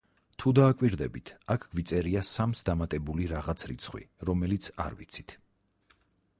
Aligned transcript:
თუ 0.43 0.51
დააკვირდებით, 0.59 1.31
აქ 1.55 1.67
გვიწერია 1.75 2.23
სამს 2.31 2.63
დამატებული 2.71 3.29
რაღაც 3.35 3.67
რიცხვი, 3.73 4.05
რომელიც 4.31 4.71
არ 4.89 5.01
ვიცით. 5.03 5.39